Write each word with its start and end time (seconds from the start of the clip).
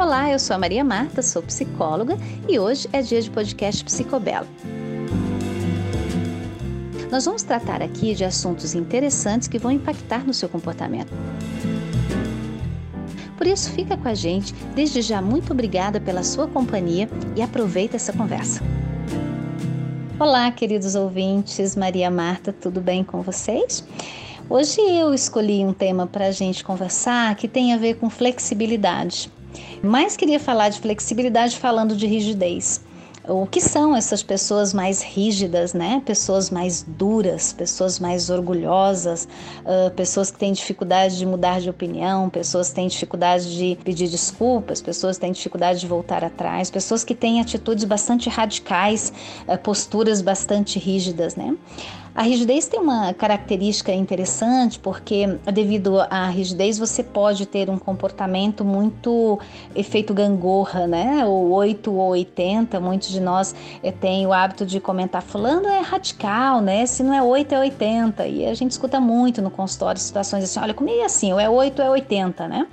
Olá, 0.00 0.30
eu 0.30 0.38
sou 0.38 0.56
a 0.56 0.58
Maria 0.58 0.82
Marta, 0.82 1.20
sou 1.20 1.42
psicóloga 1.42 2.16
e 2.48 2.58
hoje 2.58 2.88
é 2.90 3.02
dia 3.02 3.20
de 3.20 3.30
podcast 3.30 3.84
Psicobelo. 3.84 4.46
Nós 7.10 7.26
vamos 7.26 7.42
tratar 7.42 7.82
aqui 7.82 8.14
de 8.14 8.24
assuntos 8.24 8.74
interessantes 8.74 9.46
que 9.46 9.58
vão 9.58 9.70
impactar 9.70 10.26
no 10.26 10.32
seu 10.32 10.48
comportamento. 10.48 11.12
Por 13.36 13.46
isso, 13.46 13.70
fica 13.72 13.94
com 13.94 14.08
a 14.08 14.14
gente. 14.14 14.54
Desde 14.74 15.02
já, 15.02 15.20
muito 15.20 15.52
obrigada 15.52 16.00
pela 16.00 16.22
sua 16.22 16.48
companhia 16.48 17.06
e 17.36 17.42
aproveita 17.42 17.96
essa 17.96 18.14
conversa. 18.14 18.62
Olá, 20.18 20.50
queridos 20.50 20.94
ouvintes, 20.94 21.76
Maria 21.76 22.10
Marta, 22.10 22.54
tudo 22.54 22.80
bem 22.80 23.04
com 23.04 23.20
vocês? 23.20 23.86
Hoje 24.48 24.80
eu 24.80 25.12
escolhi 25.12 25.62
um 25.62 25.74
tema 25.74 26.06
para 26.06 26.28
a 26.28 26.32
gente 26.32 26.64
conversar 26.64 27.34
que 27.34 27.46
tem 27.46 27.74
a 27.74 27.76
ver 27.76 27.96
com 27.96 28.08
flexibilidade. 28.08 29.30
Mas 29.82 30.16
queria 30.16 30.40
falar 30.40 30.68
de 30.68 30.80
flexibilidade 30.80 31.56
falando 31.56 31.96
de 31.96 32.06
rigidez. 32.06 32.80
O 33.28 33.46
que 33.46 33.60
são 33.60 33.94
essas 33.94 34.22
pessoas 34.22 34.72
mais 34.72 35.02
rígidas, 35.02 35.74
né? 35.74 36.02
Pessoas 36.06 36.50
mais 36.50 36.82
duras, 36.82 37.52
pessoas 37.52 38.00
mais 38.00 38.30
orgulhosas, 38.30 39.28
uh, 39.60 39.90
pessoas 39.90 40.30
que 40.30 40.38
têm 40.38 40.54
dificuldade 40.54 41.18
de 41.18 41.26
mudar 41.26 41.60
de 41.60 41.68
opinião, 41.68 42.30
pessoas 42.30 42.70
que 42.70 42.76
têm 42.76 42.88
dificuldade 42.88 43.54
de 43.54 43.78
pedir 43.84 44.08
desculpas, 44.08 44.80
pessoas 44.80 45.16
que 45.16 45.20
têm 45.20 45.32
dificuldade 45.32 45.80
de 45.80 45.86
voltar 45.86 46.24
atrás, 46.24 46.70
pessoas 46.70 47.04
que 47.04 47.14
têm 47.14 47.42
atitudes 47.42 47.84
bastante 47.84 48.30
radicais, 48.30 49.12
uh, 49.46 49.58
posturas 49.58 50.22
bastante 50.22 50.78
rígidas, 50.78 51.36
né? 51.36 51.54
A 52.20 52.22
rigidez 52.22 52.68
tem 52.68 52.78
uma 52.78 53.14
característica 53.14 53.90
interessante 53.94 54.78
porque, 54.78 55.38
devido 55.54 56.02
à 56.02 56.26
rigidez, 56.28 56.78
você 56.78 57.02
pode 57.02 57.46
ter 57.46 57.70
um 57.70 57.78
comportamento 57.78 58.62
muito 58.62 59.38
efeito 59.74 60.12
gangorra, 60.12 60.86
né? 60.86 61.24
Ou 61.24 61.50
8 61.50 61.90
ou 61.90 62.10
80. 62.10 62.78
Muitos 62.78 63.08
de 63.08 63.20
nós 63.20 63.54
é, 63.82 63.90
têm 63.90 64.26
o 64.26 64.34
hábito 64.34 64.66
de 64.66 64.78
comentar: 64.80 65.22
Fulano 65.22 65.66
é 65.66 65.80
radical, 65.80 66.60
né? 66.60 66.84
Se 66.84 67.02
não 67.02 67.14
é 67.14 67.22
8, 67.22 67.54
é 67.54 67.58
80. 67.58 68.26
E 68.26 68.44
a 68.44 68.52
gente 68.52 68.72
escuta 68.72 69.00
muito 69.00 69.40
no 69.40 69.50
consultório 69.50 69.98
situações 69.98 70.44
assim: 70.44 70.60
olha, 70.60 70.74
comigo 70.74 71.00
é 71.00 71.06
assim, 71.06 71.32
ou 71.32 71.40
é 71.40 71.48
8 71.48 71.80
ou 71.80 71.88
é 71.88 71.90
80, 71.90 72.48
né? 72.48 72.66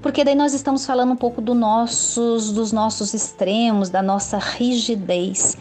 Porque 0.00 0.22
daí 0.22 0.36
nós 0.36 0.54
estamos 0.54 0.86
falando 0.86 1.10
um 1.10 1.16
pouco 1.16 1.40
do 1.40 1.54
nossos, 1.54 2.52
dos 2.52 2.70
nossos 2.70 3.14
extremos, 3.14 3.90
da 3.90 4.00
nossa 4.00 4.38
rigidez. 4.38 5.58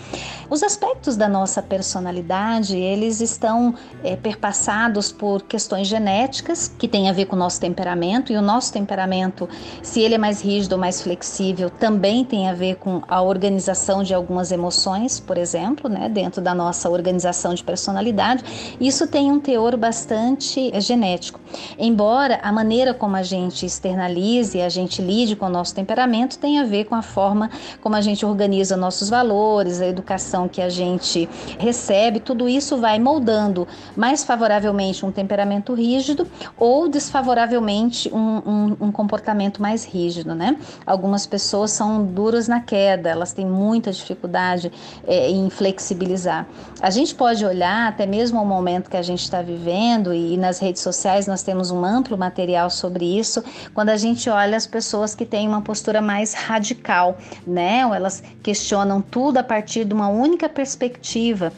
Os 0.47 0.61
aspectos 0.63 1.15
da 1.15 1.29
nossa 1.29 1.61
personalidade, 1.61 2.77
eles 2.77 3.21
estão 3.31 3.73
é, 4.03 4.15
perpassados 4.15 5.11
por 5.11 5.43
questões 5.43 5.87
genéticas 5.87 6.67
que 6.67 6.87
têm 6.87 7.09
a 7.09 7.13
ver 7.13 7.25
com 7.25 7.35
o 7.35 7.39
nosso 7.39 7.59
temperamento 7.59 8.31
e 8.31 8.37
o 8.37 8.41
nosso 8.41 8.71
temperamento, 8.71 9.47
se 9.81 10.01
ele 10.01 10.15
é 10.15 10.17
mais 10.17 10.41
rígido 10.41 10.73
ou 10.73 10.79
mais 10.79 11.01
flexível, 11.01 11.69
também 11.69 12.23
tem 12.23 12.49
a 12.49 12.53
ver 12.53 12.75
com 12.75 13.01
a 13.07 13.21
organização 13.21 14.03
de 14.03 14.13
algumas 14.13 14.51
emoções, 14.51 15.19
por 15.19 15.37
exemplo, 15.37 15.89
né, 15.89 16.09
dentro 16.09 16.41
da 16.41 16.53
nossa 16.53 16.89
organização 16.89 17.53
de 17.53 17.63
personalidade. 17.63 18.43
Isso 18.79 19.07
tem 19.07 19.31
um 19.31 19.39
teor 19.39 19.77
bastante 19.77 20.69
é, 20.73 20.79
genético. 20.79 21.39
Embora 21.77 22.39
a 22.43 22.51
maneira 22.51 22.93
como 22.93 23.15
a 23.15 23.23
gente 23.23 23.65
externalize, 23.65 24.61
a 24.61 24.69
gente 24.69 25.01
lide 25.01 25.35
com 25.35 25.45
o 25.45 25.49
nosso 25.49 25.73
temperamento, 25.73 26.37
tenha 26.37 26.61
a 26.61 26.65
ver 26.65 26.85
com 26.85 26.95
a 26.95 27.01
forma 27.01 27.49
como 27.81 27.95
a 27.95 28.01
gente 28.01 28.25
organiza 28.25 28.77
nossos 28.77 29.09
valores, 29.09 29.81
a 29.81 29.87
educação 29.87 30.47
que 30.47 30.61
a 30.61 30.69
gente 30.69 31.27
recebe, 31.57 32.19
tudo 32.19 32.47
isso 32.47 32.77
vai 32.77 32.99
moldando 33.11 33.67
mais 33.95 34.23
favoravelmente 34.23 35.05
um 35.05 35.11
temperamento 35.11 35.73
rígido 35.73 36.27
ou 36.57 36.89
desfavoravelmente 36.89 38.09
um, 38.13 38.17
um, 38.17 38.77
um 38.81 38.91
comportamento 38.91 39.61
mais 39.61 39.85
rígido, 39.85 40.33
né? 40.35 40.57
Algumas 40.85 41.25
pessoas 41.25 41.71
são 41.71 42.03
duras 42.03 42.47
na 42.47 42.59
queda, 42.59 43.09
elas 43.09 43.33
têm 43.33 43.45
muita 43.45 43.91
dificuldade 43.91 44.71
é, 45.07 45.29
em 45.29 45.49
flexibilizar. 45.49 46.47
A 46.81 46.89
gente 46.89 47.13
pode 47.13 47.45
olhar 47.45 47.87
até 47.87 48.05
mesmo 48.05 48.41
o 48.41 48.45
momento 48.45 48.89
que 48.89 48.97
a 48.97 49.01
gente 49.01 49.23
está 49.23 49.41
vivendo 49.41 50.13
e, 50.13 50.33
e 50.33 50.37
nas 50.37 50.59
redes 50.59 50.81
sociais 50.81 51.27
nós 51.27 51.43
temos 51.43 51.71
um 51.71 51.85
amplo 51.85 52.17
material 52.17 52.69
sobre 52.69 53.05
isso, 53.05 53.43
quando 53.73 53.89
a 53.89 53.97
gente 53.97 54.29
olha 54.29 54.57
as 54.57 54.65
pessoas 54.65 55.13
que 55.13 55.25
têm 55.25 55.47
uma 55.47 55.61
postura 55.61 56.01
mais 56.01 56.33
radical, 56.33 57.17
né? 57.45 57.85
Ou 57.85 57.93
elas 57.93 58.23
questionam 58.41 59.01
tudo 59.01 59.37
a 59.37 59.43
partir 59.43 59.85
de 59.85 59.93
uma 59.93 60.07
única 60.07 60.41
única 60.41 60.49
perspectiva 60.49 61.51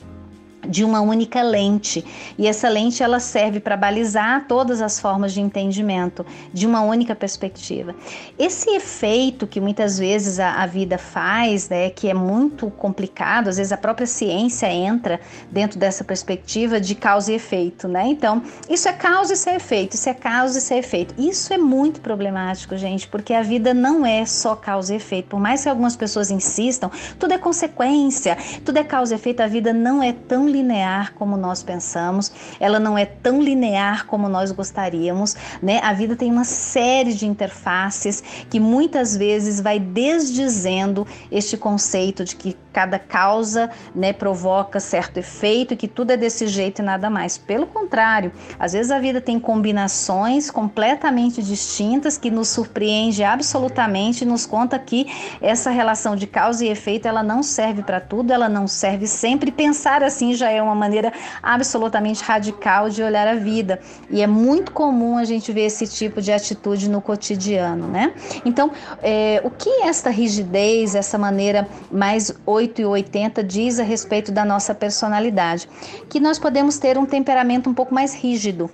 de 0.68 0.84
uma 0.84 1.02
única 1.02 1.42
lente 1.42 2.06
e 2.38 2.48
essa 2.48 2.70
lente 2.70 3.04
ela 3.04 3.20
serve 3.20 3.60
para 3.60 3.76
balizar 3.76 4.46
todas 4.48 4.82
as 4.82 5.00
formas 5.00 5.34
de 5.34 5.42
entendimento 5.42 6.26
de 6.54 6.66
uma 6.66 6.82
única 6.82 7.16
perspectiva. 7.16 7.96
Esse 8.38 8.70
efeito 8.72 9.46
que 9.48 9.60
muitas 9.60 9.98
vezes 9.98 10.40
a, 10.40 10.64
a, 10.64 10.66
vida 10.66 10.98
faz, 10.98 11.70
né, 11.70 11.90
que 11.90 12.10
é 12.10 12.14
muito 12.14 12.70
complicado, 12.72 13.48
às 13.48 13.58
vezes 13.58 13.72
a 13.72 13.78
própria 13.78 14.08
ciência 14.08 14.72
entra 14.72 15.20
dentro 15.52 15.80
dessa 15.80 16.04
perspectiva 16.04 16.80
de 16.80 16.96
causa 16.96 17.32
e 17.32 17.36
efeito, 17.36 17.88
né? 17.88 18.08
Então 18.08 18.42
isso 18.70 18.88
é 18.88 18.94
causa 18.94 19.34
e 19.34 19.36
isso 19.36 19.50
é 19.50 19.56
efeito, 19.56 19.96
isso 19.96 20.10
é 20.10 20.14
causa 20.14 20.58
e 20.58 20.62
isso 20.62 20.74
é 20.74 20.78
efeito. 20.78 21.14
Isso 21.18 21.54
é 21.54 21.58
muito 21.58 22.02
problemático, 22.02 22.76
gente, 22.78 23.08
porque 23.08 23.34
a 23.34 23.42
vida 23.42 23.74
não 23.74 24.06
é 24.06 24.26
só 24.26 24.56
causa 24.56 24.94
e 24.94 24.98
efeito. 24.98 25.30
Por 25.30 25.40
mais 25.40 25.64
que 25.64 25.70
algumas 25.70 25.96
pessoas 25.96 26.32
insistam, 26.32 26.92
tudo 27.20 27.34
é 27.34 27.38
consequência, 27.38 28.38
tudo 28.66 28.78
é 28.78 28.84
causa 28.84 29.14
e 29.14 29.18
efeito. 29.18 29.42
A 29.42 29.48
vida 29.48 29.74
não 29.74 30.02
é 30.02 30.12
tão 30.12 30.48
linear 30.54 31.14
como 31.16 31.36
nós 31.36 31.62
pensamos, 31.62 32.32
ela 32.60 32.80
não 32.80 32.98
é 32.98 33.06
tão 33.06 33.42
linear 33.42 34.06
como 34.06 34.30
nós 34.30 34.52
gostaríamos, 34.52 35.36
né? 35.62 35.82
A 35.84 35.92
vida 35.92 36.16
tem 36.16 36.32
uma 36.32 36.46
série 36.46 37.14
de 37.14 37.26
interfaces 37.26 38.24
que 38.50 38.60
muitas 38.60 39.18
vezes 39.18 39.60
vai 39.60 39.80
desdizendo 39.80 41.06
este 41.32 41.58
conceito 41.58 42.24
de 42.24 42.36
que 42.36 42.56
cada 42.74 42.98
causa, 42.98 43.70
né, 43.94 44.12
provoca 44.12 44.80
certo 44.80 45.18
efeito 45.18 45.76
e 45.76 45.78
que 45.78 45.88
tudo 45.88 46.12
é 46.12 46.18
desse 46.18 46.48
jeito 46.48 46.82
e 46.82 46.86
nada 46.86 47.08
mais. 47.10 47.38
Pelo 47.38 47.68
contrário, 47.68 48.32
às 48.58 48.74
vezes 48.74 48.92
a 48.92 49.00
vida 49.00 49.22
tem 49.22 49.40
combinações 49.40 50.50
completamente 50.50 51.42
distintas 51.44 52.18
que 52.18 52.32
nos 52.32 52.48
surpreende 52.48 53.24
absolutamente 53.24 54.24
e 54.24 54.28
nos 54.28 54.48
conta 54.48 54.80
que 54.80 55.06
essa 55.40 55.70
relação 55.70 56.16
de 56.16 56.26
causa 56.26 56.66
e 56.66 56.70
efeito 56.70 57.08
ela 57.08 57.22
não 57.22 57.44
serve 57.44 57.84
para 57.84 58.02
tudo, 58.02 58.34
ela 58.34 58.50
não 58.50 58.68
serve 58.68 59.06
sempre. 59.06 59.52
Pensar 59.52 60.02
assim 60.02 60.34
já 60.34 60.43
já 60.44 60.52
é 60.52 60.62
uma 60.62 60.76
maneira 60.76 61.14
absolutamente 61.42 62.22
radical 62.22 62.90
de 62.90 63.02
olhar 63.02 63.28
a 63.28 63.36
vida. 63.36 63.80
E 64.10 64.22
é 64.22 64.28
muito 64.28 64.72
comum 64.74 65.18
a 65.18 65.24
gente 65.24 65.52
ver 65.54 65.66
esse 65.66 65.88
tipo 65.88 66.22
de 66.22 66.32
atitude 66.32 66.90
no 66.90 67.02
cotidiano, 67.02 67.88
né? 67.88 68.14
Então, 68.44 68.72
é, 69.02 69.42
o 69.44 69.50
que 69.50 69.70
esta 69.84 70.10
rigidez, 70.10 70.96
essa 70.96 71.18
maneira 71.18 71.68
mais 71.90 72.34
8 72.46 72.82
e 72.82 72.86
80 72.86 73.44
diz 73.44 73.80
a 73.80 73.84
respeito 73.84 74.32
da 74.32 74.44
nossa 74.44 74.76
personalidade? 74.76 75.70
Que 76.10 76.20
nós 76.20 76.38
podemos 76.38 76.78
ter 76.78 76.98
um 76.98 77.06
temperamento 77.06 77.70
um 77.70 77.74
pouco 77.74 77.94
mais 77.94 78.14
rígido, 78.14 78.70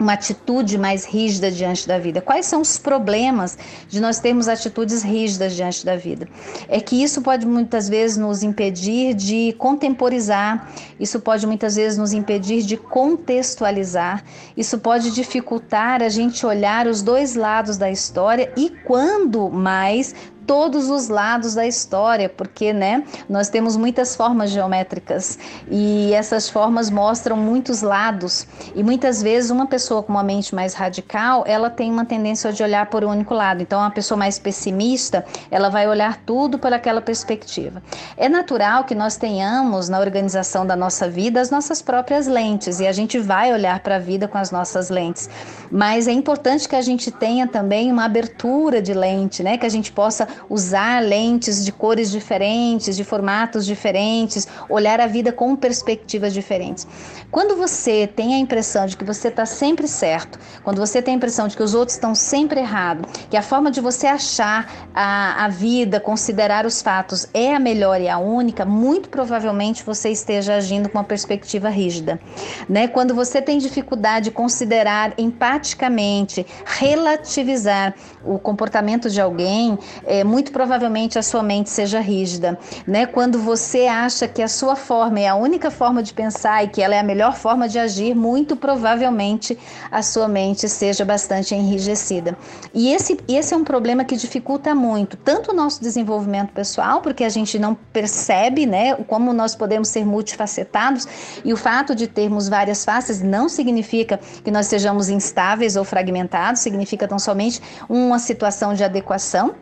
uma 0.00 0.14
atitude 0.14 0.78
mais 0.78 1.04
rígida 1.04 1.50
diante 1.50 1.86
da 1.86 1.98
vida? 1.98 2.22
Quais 2.22 2.46
são 2.46 2.62
os 2.62 2.78
problemas 2.78 3.58
de 3.86 4.00
nós 4.00 4.18
termos 4.18 4.48
atitudes 4.48 5.02
rígidas 5.02 5.54
diante 5.54 5.84
da 5.84 5.94
vida? 5.94 6.26
É 6.68 6.80
que 6.80 7.00
isso 7.00 7.20
pode 7.20 7.46
muitas 7.46 7.88
vezes 7.88 8.16
nos 8.16 8.42
impedir 8.42 9.12
de 9.12 9.54
contemporizar, 9.58 10.72
isso 10.98 11.20
pode 11.20 11.46
muitas 11.46 11.76
vezes 11.76 11.98
nos 11.98 12.14
impedir 12.14 12.62
de 12.62 12.78
contextualizar, 12.78 14.24
isso 14.56 14.78
pode 14.78 15.10
dificultar 15.10 16.02
a 16.02 16.08
gente 16.08 16.46
olhar 16.46 16.86
os 16.86 17.02
dois 17.02 17.34
lados 17.34 17.76
da 17.76 17.90
história 17.90 18.50
e 18.56 18.70
quando 18.70 19.50
mais 19.50 20.14
todos 20.46 20.90
os 20.90 21.08
lados 21.08 21.54
da 21.54 21.66
história, 21.66 22.28
porque 22.28 22.72
né, 22.72 23.04
nós 23.28 23.48
temos 23.48 23.76
muitas 23.76 24.16
formas 24.16 24.50
geométricas 24.50 25.38
e 25.70 26.12
essas 26.12 26.48
formas 26.48 26.90
mostram 26.90 27.36
muitos 27.36 27.82
lados. 27.82 28.46
E 28.74 28.82
muitas 28.82 29.22
vezes 29.22 29.50
uma 29.50 29.66
pessoa 29.66 30.02
com 30.02 30.12
uma 30.12 30.22
mente 30.22 30.54
mais 30.54 30.74
radical, 30.74 31.44
ela 31.46 31.70
tem 31.70 31.90
uma 31.90 32.04
tendência 32.04 32.52
de 32.52 32.62
olhar 32.62 32.86
por 32.86 33.04
um 33.04 33.10
único 33.10 33.34
lado. 33.34 33.62
Então, 33.62 33.80
uma 33.80 33.90
pessoa 33.90 34.18
mais 34.18 34.38
pessimista, 34.38 35.24
ela 35.50 35.68
vai 35.68 35.88
olhar 35.88 36.18
tudo 36.24 36.58
por 36.58 36.72
aquela 36.72 37.00
perspectiva. 37.00 37.82
É 38.16 38.28
natural 38.28 38.84
que 38.84 38.94
nós 38.94 39.16
tenhamos 39.16 39.88
na 39.88 39.98
organização 40.00 40.66
da 40.66 40.76
nossa 40.76 41.08
vida 41.08 41.40
as 41.40 41.50
nossas 41.50 41.80
próprias 41.82 42.26
lentes 42.26 42.80
e 42.80 42.86
a 42.86 42.92
gente 42.92 43.18
vai 43.18 43.52
olhar 43.52 43.80
para 43.80 43.96
a 43.96 43.98
vida 43.98 44.26
com 44.26 44.38
as 44.38 44.50
nossas 44.50 44.90
lentes. 44.90 45.28
Mas 45.70 46.08
é 46.08 46.12
importante 46.12 46.68
que 46.68 46.76
a 46.76 46.82
gente 46.82 47.10
tenha 47.10 47.46
também 47.46 47.90
uma 47.92 48.04
abertura 48.04 48.82
de 48.82 48.92
lente, 48.92 49.42
né, 49.42 49.56
que 49.56 49.66
a 49.66 49.68
gente 49.68 49.92
possa 49.92 50.26
usar 50.48 51.00
lentes 51.00 51.64
de 51.64 51.72
cores 51.72 52.10
diferentes, 52.10 52.96
de 52.96 53.04
formatos 53.04 53.66
diferentes, 53.66 54.46
olhar 54.68 55.00
a 55.00 55.06
vida 55.06 55.32
com 55.32 55.54
perspectivas 55.56 56.32
diferentes. 56.32 56.86
Quando 57.30 57.56
você 57.56 58.06
tem 58.06 58.34
a 58.34 58.38
impressão 58.38 58.86
de 58.86 58.96
que 58.96 59.04
você 59.04 59.28
está 59.28 59.46
sempre 59.46 59.86
certo, 59.86 60.38
quando 60.64 60.78
você 60.78 61.02
tem 61.02 61.14
a 61.14 61.16
impressão 61.16 61.46
de 61.46 61.56
que 61.56 61.62
os 61.62 61.74
outros 61.74 61.96
estão 61.96 62.14
sempre 62.14 62.60
errados, 62.60 63.10
que 63.28 63.36
a 63.36 63.42
forma 63.42 63.70
de 63.70 63.80
você 63.80 64.06
achar 64.06 64.88
a, 64.94 65.44
a 65.44 65.48
vida, 65.48 66.00
considerar 66.00 66.66
os 66.66 66.82
fatos 66.82 67.28
é 67.34 67.54
a 67.54 67.60
melhor 67.60 68.00
e 68.00 68.08
a 68.08 68.18
única, 68.18 68.64
muito 68.64 69.08
provavelmente 69.08 69.84
você 69.84 70.10
esteja 70.10 70.54
agindo 70.54 70.88
com 70.88 70.98
uma 70.98 71.04
perspectiva 71.04 71.68
rígida. 71.68 72.20
Né? 72.68 72.88
Quando 72.88 73.14
você 73.14 73.40
tem 73.40 73.58
dificuldade 73.58 74.20
de 74.20 74.30
considerar 74.30 75.14
empaticamente, 75.18 76.46
relativizar 76.64 77.94
o 78.24 78.38
comportamento 78.38 79.08
de 79.08 79.20
alguém, 79.20 79.78
é, 80.06 80.19
muito 80.24 80.52
provavelmente 80.52 81.18
a 81.18 81.22
sua 81.22 81.42
mente 81.42 81.70
seja 81.70 82.00
rígida. 82.00 82.58
Né? 82.86 83.06
Quando 83.06 83.38
você 83.38 83.86
acha 83.86 84.26
que 84.28 84.42
a 84.42 84.48
sua 84.48 84.76
forma 84.76 85.20
é 85.20 85.28
a 85.28 85.34
única 85.34 85.70
forma 85.70 86.02
de 86.02 86.12
pensar 86.12 86.64
e 86.64 86.68
que 86.68 86.82
ela 86.82 86.94
é 86.94 87.00
a 87.00 87.02
melhor 87.02 87.34
forma 87.36 87.68
de 87.68 87.78
agir, 87.78 88.14
muito 88.14 88.56
provavelmente 88.56 89.58
a 89.90 90.02
sua 90.02 90.28
mente 90.28 90.68
seja 90.68 91.04
bastante 91.04 91.54
enrijecida. 91.54 92.36
E 92.72 92.92
esse, 92.92 93.18
esse 93.28 93.54
é 93.54 93.56
um 93.56 93.64
problema 93.64 94.04
que 94.04 94.16
dificulta 94.16 94.74
muito, 94.74 95.16
tanto 95.16 95.52
o 95.52 95.54
nosso 95.54 95.80
desenvolvimento 95.80 96.52
pessoal, 96.52 97.00
porque 97.00 97.24
a 97.24 97.28
gente 97.28 97.58
não 97.58 97.74
percebe 97.74 98.66
né, 98.66 98.94
como 98.94 99.32
nós 99.32 99.54
podemos 99.54 99.88
ser 99.88 100.04
multifacetados, 100.04 101.06
e 101.44 101.52
o 101.52 101.56
fato 101.56 101.94
de 101.94 102.06
termos 102.06 102.48
várias 102.48 102.84
faces 102.84 103.22
não 103.22 103.48
significa 103.48 104.18
que 104.44 104.50
nós 104.50 104.66
sejamos 104.66 105.08
instáveis 105.08 105.76
ou 105.76 105.84
fragmentados, 105.84 106.60
significa 106.60 107.06
tão 107.08 107.18
somente 107.18 107.60
uma 107.88 108.18
situação 108.18 108.74
de 108.74 108.84
adequação 108.84 109.54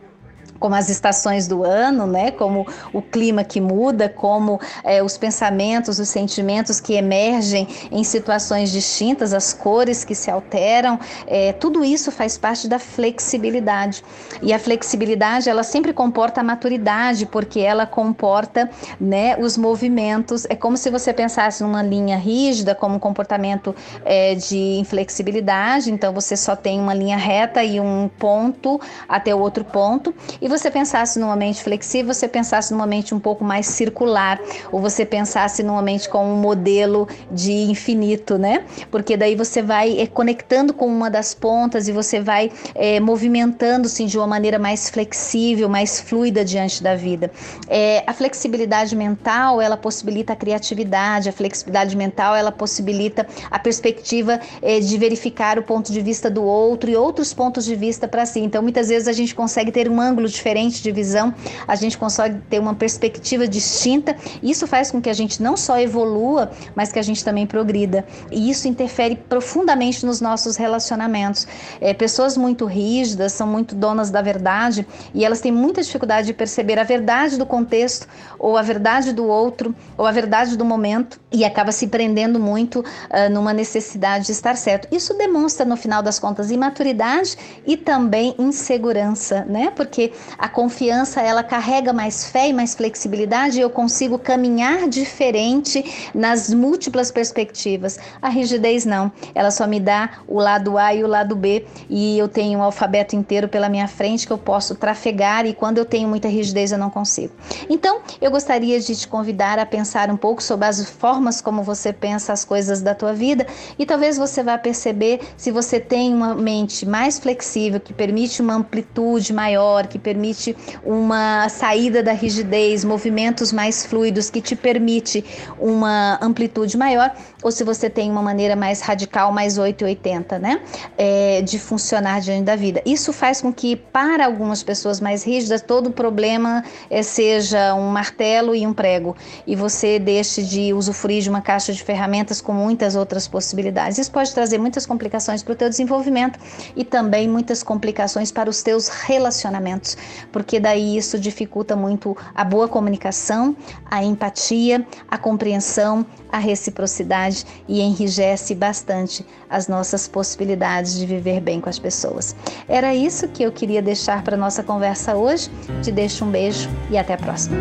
como 0.59 0.75
as 0.75 0.89
estações 0.89 1.47
do 1.47 1.65
ano, 1.65 2.07
né? 2.07 2.31
Como 2.31 2.67
o 2.93 3.01
clima 3.01 3.45
que 3.45 3.61
muda, 3.61 4.09
como 4.09 4.61
é, 4.83 5.03
os 5.03 5.17
pensamentos, 5.17 5.99
os 5.99 6.09
sentimentos 6.09 6.81
que 6.81 6.95
emergem 6.95 7.69
em 7.91 8.03
situações 8.05 8.71
distintas, 8.71 9.33
as 9.33 9.53
cores 9.53 10.05
que 10.05 10.15
se 10.15 10.31
alteram, 10.31 10.99
é, 11.27 11.53
tudo 11.53 11.85
isso 11.85 12.11
faz 12.11 12.37
parte 12.37 12.67
da 12.69 12.79
flexibilidade. 12.79 14.03
E 14.43 14.53
a 14.53 14.59
flexibilidade 14.59 15.49
ela 15.49 15.63
sempre 15.63 15.93
comporta 15.93 16.41
a 16.41 16.45
maturidade, 16.45 17.27
porque 17.27 17.61
ela 17.61 17.87
comporta, 17.87 18.69
né, 19.01 19.37
os 19.39 19.57
movimentos. 19.57 20.45
É 20.49 20.57
como 20.57 20.77
se 20.77 20.91
você 20.91 21.13
pensasse 21.13 21.63
numa 21.63 21.83
linha 21.83 22.17
rígida, 22.17 22.75
como 22.75 22.97
um 22.97 22.99
comportamento 22.99 23.75
é, 24.05 24.35
de 24.35 24.79
inflexibilidade. 24.79 25.93
Então 25.93 26.13
você 26.13 26.37
só 26.37 26.57
tem 26.57 26.81
uma 26.81 26.95
linha 26.95 27.17
reta 27.17 27.63
e 27.63 27.81
um 27.81 28.09
ponto 28.19 28.81
até 29.09 29.35
o 29.35 29.39
outro 29.39 29.65
ponto. 29.65 30.15
E 30.41 30.48
você 30.49 30.71
pensasse 30.71 31.19
numa 31.19 31.37
mente 31.37 31.63
flexível, 31.63 32.13
você 32.13 32.27
pensasse 32.27 32.73
numa 32.73 32.87
mente 32.87 33.15
um 33.15 33.21
pouco 33.21 33.45
mais 33.45 33.67
circular, 33.67 34.41
ou 34.73 34.81
você 34.81 35.05
pensasse 35.05 35.63
numa 35.63 35.83
mente 35.83 36.09
com 36.09 36.25
um 36.25 36.37
modelo 36.37 37.09
de 37.31 37.53
infinito, 37.53 38.39
né? 38.39 38.65
Porque 38.91 39.17
daí 39.17 39.35
você 39.35 39.63
vai 39.63 40.01
é, 40.01 40.07
conectando 40.07 40.73
com 40.73 40.87
uma 40.87 41.11
das 41.11 41.35
pontas 41.35 41.89
e 41.89 41.93
você 41.93 42.21
vai 42.21 42.51
é, 42.75 43.01
movimentando-se 43.01 44.05
de 44.05 44.17
uma 44.17 44.27
maneira 44.27 44.59
mais 44.59 44.91
flexível, 44.91 45.69
mais 45.69 46.01
fluida 46.01 46.45
diante 46.45 46.83
da 46.83 46.95
vida. 46.95 47.31
É, 47.69 48.03
a 48.07 48.13
flexibilidade 48.13 48.97
mental, 48.97 49.61
ela 49.61 49.77
possibilita 49.77 50.33
a 50.33 50.37
criatividade, 50.37 51.29
a 51.29 51.33
flexibilidade 51.33 51.97
mental, 51.97 52.35
ela 52.35 52.53
possibilita 52.53 53.27
a 53.51 53.59
perspectiva 53.59 54.41
de 54.83 54.99
verificar 54.99 55.59
o 55.59 55.63
ponto 55.63 55.93
de 55.93 56.01
vista 56.01 56.31
do 56.31 56.43
outro 56.43 56.91
e 56.91 56.97
outros 56.97 57.33
pontos 57.33 57.65
de 57.65 57.75
vista 57.75 58.09
para 58.09 58.25
si. 58.27 58.41
Então, 58.41 58.63
muitas 58.63 58.89
vezes 58.89 59.09
a 59.09 59.13
gente 59.13 59.35
consegue 59.35 59.71
ter 59.71 59.89
um 59.89 60.01
ângulo 60.01 60.29
diferente 60.39 60.83
de 60.83 60.91
visão, 60.91 61.35
a 61.67 61.75
gente 61.75 61.99
consegue 61.99 62.41
ter 62.49 62.59
uma 62.59 62.75
perspectiva 62.75 63.47
distinta. 63.47 64.17
Isso 64.43 64.67
faz 64.67 64.91
com 64.91 65.01
que 65.01 65.11
a 65.11 65.13
gente 65.13 65.43
não 65.43 65.57
só 65.57 65.79
evolua, 65.79 66.51
mas 66.75 66.93
que 66.93 66.99
a 66.99 67.03
gente 67.03 67.25
também 67.25 67.47
progrida. 67.47 68.05
E 68.31 68.51
isso 68.51 68.67
interfere 68.67 69.17
profundamente 69.17 70.07
nos 70.07 70.21
nossos 70.21 70.57
relacionamentos. 70.57 71.47
É, 71.81 71.93
pessoas 71.93 72.37
muito 72.37 72.65
rígidas 72.65 73.33
são 73.33 73.47
muito 73.47 73.75
donas 73.75 74.11
da 74.11 74.23
verdade 74.23 74.87
e 75.13 75.25
elas 75.25 75.41
têm 75.41 75.53
muita 75.53 75.83
dificuldade 75.83 76.29
de 76.29 76.33
perceber 76.35 76.79
a 76.79 76.85
verdade 76.85 77.37
do 77.37 77.45
contexto, 77.45 78.07
ou 78.39 78.57
a 78.57 78.63
verdade 78.63 79.13
do 79.13 79.27
outro, 79.27 79.75
ou 79.97 80.07
a 80.07 80.13
verdade 80.13 80.57
do 80.57 80.65
momento, 80.65 81.21
e 81.33 81.45
acaba 81.45 81.73
se 81.73 81.89
prendendo 81.89 82.39
muito 82.39 82.81
uh, 82.81 83.31
numa 83.31 83.53
necessidade 83.53 84.27
de 84.27 84.33
estar 84.33 84.57
certo. 84.57 84.89
Isso 84.95 85.15
demonstra, 85.15 85.67
no 85.67 85.77
final 85.77 86.03
das 86.03 86.19
contas, 86.19 86.51
imaturidade 86.51 87.37
e 87.67 87.77
também 87.77 88.35
insegurança, 88.39 89.45
né? 89.45 89.73
Porque 89.75 90.13
a 90.37 90.49
confiança 90.49 91.21
ela 91.21 91.43
carrega 91.43 91.93
mais 91.93 92.29
fé 92.29 92.49
e 92.49 92.53
mais 92.53 92.75
flexibilidade 92.75 93.59
e 93.59 93.61
eu 93.61 93.71
consigo 93.71 94.19
caminhar 94.19 94.89
diferente 94.89 96.11
nas 96.15 96.53
múltiplas 96.53 97.11
perspectivas. 97.11 97.99
A 98.21 98.29
rigidez 98.29 98.85
não, 98.85 99.11
ela 99.35 99.51
só 99.51 99.67
me 99.67 99.81
dá 99.81 100.11
o 100.27 100.39
lado 100.39 100.77
A 100.77 100.95
e 100.95 101.03
o 101.03 101.07
lado 101.07 101.35
B 101.35 101.65
e 101.89 102.19
eu 102.19 102.29
tenho 102.29 102.59
um 102.59 102.63
alfabeto 102.63 103.17
inteiro 103.17 103.49
pela 103.49 103.69
minha 103.69 103.89
frente 103.89 104.27
que 104.27 104.33
eu 104.33 104.39
posso 104.39 104.75
trafegar 104.75 105.47
e 105.47 105.55
quando 105.55 105.79
eu 105.79 105.85
tenho 105.85 106.09
muita 106.09 106.29
rigidez 106.29 106.73
eu 106.73 106.79
não 106.79 106.91
consigo. 106.91 107.33
Então, 107.69 108.01
eu 108.21 108.31
gostaria 108.31 108.79
de 108.81 108.95
te 108.95 109.09
convidar 109.09 109.59
a 109.59 109.67
pensar 109.67 110.11
um 110.11 110.17
pouco 110.17 110.43
sobre 110.43 110.67
as 110.67 110.89
formas 110.91 111.41
como 111.41 111.63
você 111.63 111.93
pensa 111.93 112.33
as 112.33 112.45
coisas 112.45 112.83
da 112.83 112.95
tua 112.95 113.13
vida 113.13 113.47
e 113.79 113.87
talvez 113.87 114.19
você 114.19 114.43
vá 114.43 114.59
perceber 114.59 115.21
se 115.37 115.51
você 115.51 115.81
tem 115.81 116.13
uma 116.13 116.35
mente 116.35 116.87
mais 116.87 117.19
flexível 117.19 117.81
que 117.81 117.93
permite 117.93 118.43
uma 118.43 118.55
amplitude 118.55 119.33
maior, 119.33 119.87
que 119.87 119.99
permite 119.99 120.18
permite 120.19 120.57
uma 120.85 121.49
saída 121.49 122.03
da 122.03 122.13
rigidez, 122.13 122.85
movimentos 122.85 123.53
mais 123.53 123.87
fluidos, 123.87 124.29
que 124.29 124.41
te 124.41 124.57
permite 124.57 125.25
uma 125.61 126.19
amplitude 126.21 126.77
maior, 126.77 127.15
ou 127.41 127.53
se 127.53 127.63
você 127.63 127.89
tem 127.89 128.11
uma 128.11 128.21
maneira 128.21 128.57
mais 128.57 128.81
radical, 128.81 129.33
mais 129.33 129.59
880, 129.59 130.39
né? 130.41 130.61
É, 130.97 131.41
de 131.43 131.57
funcionar 131.57 132.21
diante 132.21 132.43
da 132.43 132.57
vida. 132.57 132.83
Isso 132.85 133.13
faz 133.13 133.41
com 133.41 133.53
que, 133.53 133.77
para 133.77 134.27
algumas 134.27 134.63
pessoas 134.65 135.01
mais 135.01 135.23
rígidas, 135.23 135.63
todo 135.63 135.93
problema 135.93 136.65
é, 136.91 137.01
seja 137.03 137.75
um 137.75 137.89
martelo 137.89 138.57
e 138.57 138.67
um 138.67 138.73
prego, 138.73 139.17
e 139.47 139.55
você 139.55 140.01
deixe 140.01 140.43
de 140.43 140.73
usufruir 140.73 141.23
de 141.23 141.31
uma 141.31 141.41
caixa 141.41 141.73
de 141.73 141.83
ferramentas 141.83 142.41
com 142.41 142.53
muitas 142.53 142.97
outras 142.97 143.29
possibilidades. 143.29 143.99
Isso 143.99 144.11
pode 144.11 144.35
trazer 144.35 144.59
muitas 144.59 144.85
complicações 144.85 145.45
para 145.45 145.53
o 145.53 145.57
teu 145.57 145.69
desenvolvimento 145.69 146.41
e 146.75 146.85
também 146.85 147.29
muitas 147.29 147.63
complicações 147.63 148.33
para 148.33 148.51
os 148.51 148.63
teus 148.63 148.89
relacionamentos 148.89 149.97
porque 150.33 150.61
daí 150.61 150.97
isso 150.97 151.19
dificulta 151.19 151.77
muito 151.77 152.17
a 152.35 152.45
boa 152.45 152.69
comunicação, 152.69 153.57
a 153.91 154.03
empatia, 154.03 154.87
a 155.09 155.19
compreensão, 155.19 156.05
a 156.31 156.39
reciprocidade 156.39 157.45
e 157.67 157.81
enrijece 157.81 158.55
bastante 158.55 159.25
as 159.49 159.69
nossas 159.69 160.07
possibilidades 160.07 160.95
de 160.95 161.07
viver 161.07 161.41
bem 161.41 161.61
com 161.61 161.69
as 161.69 161.79
pessoas. 161.79 162.35
Era 162.69 162.95
isso 162.95 163.29
que 163.29 163.43
eu 163.43 163.53
queria 163.53 163.83
deixar 163.83 164.23
para 164.23 164.37
nossa 164.37 164.63
conversa 164.63 165.17
hoje. 165.17 165.51
Te 165.83 165.91
deixo 165.91 166.25
um 166.25 166.31
beijo 166.31 166.69
e 166.91 166.99
até 166.99 167.15
a 167.15 167.19
próxima. 167.19 167.57